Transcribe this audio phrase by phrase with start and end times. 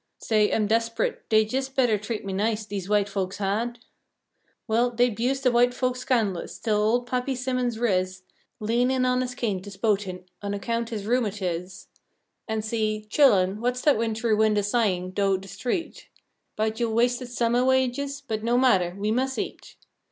[0.17, 1.29] Say, I'm desp'ret!
[1.29, 3.77] Dey jes better treat me nice, dese white folks had!"
[4.67, 8.23] Well, dey 'bused de white folks scan'lous, till old Pappy Simmons ris,
[8.59, 11.85] Leanin' on his cane to s'pote him, on account his rheumatis',
[12.47, 16.09] An' s' 'e: "Chilun, whut's dat wintry wind a sighin' th'ough de street
[16.55, 18.23] 'Bout yo' wasted summeh wages?
[18.27, 19.75] But, no matter, we mus' eat.